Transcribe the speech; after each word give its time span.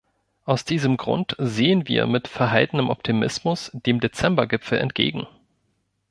Aus 0.45 0.65
diesem 0.65 0.97
Grund 0.97 1.35
sehen 1.37 1.87
wir 1.87 2.07
mit 2.07 2.27
verhaltenem 2.27 2.89
Optimismus 2.89 3.69
dem 3.71 3.99
Dezember-Gipfel 3.99 4.79
entgegen. 4.79 5.27